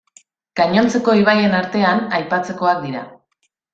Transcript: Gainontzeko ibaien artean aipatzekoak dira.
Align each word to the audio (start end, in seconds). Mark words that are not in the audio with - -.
Gainontzeko 0.59 1.15
ibaien 1.19 1.53
artean 1.59 2.01
aipatzekoak 2.21 2.83
dira. 2.87 3.05